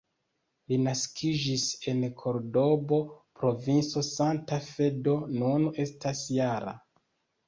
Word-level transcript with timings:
Li 0.71 0.77
naskiĝis 0.83 1.65
en 1.91 1.99
Kordobo, 2.21 2.97
provinco 3.41 4.03
Santa 4.07 4.59
Fe, 4.69 4.87
do 5.09 5.13
nun 5.35 5.69
estas 5.85 6.23
-jara. 6.37 6.75